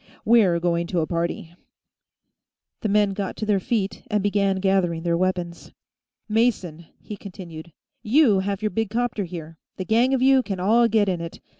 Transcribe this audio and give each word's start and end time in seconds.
"We're 0.25 0.59
going 0.59 0.87
to 0.87 1.01
a 1.01 1.05
party." 1.05 1.53
The 2.81 2.89
men 2.89 3.11
got 3.13 3.37
to 3.37 3.45
their 3.45 3.59
feet 3.59 4.01
and 4.07 4.23
began 4.23 4.55
gathering 4.55 5.03
their 5.03 5.15
weapons. 5.15 5.73
"Mason," 6.27 6.87
he 6.99 7.15
continued, 7.15 7.71
"you 8.01 8.39
have 8.39 8.63
your 8.63 8.71
big 8.71 8.89
'copter 8.89 9.25
here; 9.25 9.59
the 9.77 9.85
gang 9.85 10.15
of 10.15 10.21
you 10.23 10.41
can 10.41 10.59
all 10.59 10.87
get 10.87 11.07
in 11.07 11.21
it. 11.21 11.39